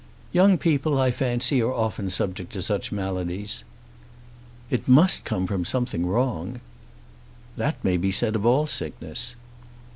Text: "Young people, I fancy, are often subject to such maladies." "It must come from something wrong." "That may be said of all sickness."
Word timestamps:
"Young 0.31 0.57
people, 0.57 0.97
I 0.99 1.11
fancy, 1.11 1.61
are 1.61 1.71
often 1.71 2.09
subject 2.09 2.51
to 2.53 2.63
such 2.63 2.91
maladies." 2.91 3.63
"It 4.71 4.87
must 4.87 5.25
come 5.25 5.45
from 5.45 5.63
something 5.63 6.07
wrong." 6.07 6.59
"That 7.55 7.75
may 7.85 7.97
be 7.97 8.09
said 8.09 8.35
of 8.35 8.43
all 8.43 8.65
sickness." 8.65 9.35